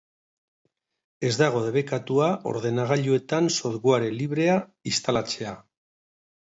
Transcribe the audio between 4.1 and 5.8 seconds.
librea instalatzea.